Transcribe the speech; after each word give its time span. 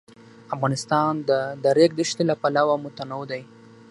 افغانستان 0.55 1.13
د 1.27 1.31
د 1.63 1.65
ریګ 1.77 1.91
دښتې 1.99 2.23
له 2.29 2.35
پلوه 2.41 2.75
متنوع 2.83 3.23
دی. 3.31 3.41